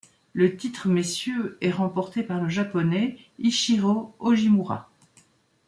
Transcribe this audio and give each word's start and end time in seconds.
Le 0.33 0.57
titre 0.57 0.87
messieurs 0.87 1.59
est 1.61 1.69
remporté 1.69 2.23
par 2.23 2.41
le 2.41 2.49
japonais 2.49 3.19
Ichirō 3.39 4.13
Ogimura. 4.17 4.89